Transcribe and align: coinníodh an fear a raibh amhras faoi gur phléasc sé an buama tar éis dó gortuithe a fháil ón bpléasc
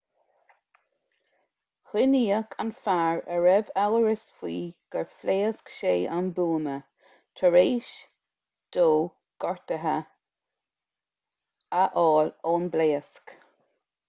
coinníodh 1.89 2.55
an 2.63 2.71
fear 2.85 3.19
a 3.35 3.37
raibh 3.43 3.67
amhras 3.81 4.23
faoi 4.39 4.55
gur 4.95 5.05
phléasc 5.17 5.69
sé 5.75 5.91
an 6.19 6.31
buama 6.39 6.73
tar 7.41 7.57
éis 7.61 7.89
dó 8.77 8.87
gortuithe 9.45 9.95
a 11.83 11.83
fháil 11.99 12.33
ón 12.55 12.67
bpléasc 12.77 13.35